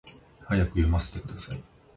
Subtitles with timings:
[0.47, 1.61] 早く読ませてください